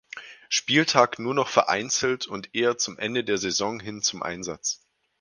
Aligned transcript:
Spieltag 0.49 1.19
nur 1.19 1.35
noch 1.35 1.47
vereinzelt 1.47 2.25
und 2.25 2.55
eher 2.55 2.75
zum 2.79 2.97
Ende 2.97 3.23
der 3.23 3.37
Saison 3.37 3.79
hin 3.79 4.01
zum 4.01 4.23
Einsatz. 4.23 4.81